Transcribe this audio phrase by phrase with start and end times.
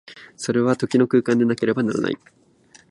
[0.35, 2.17] それは時の空間でなければならない。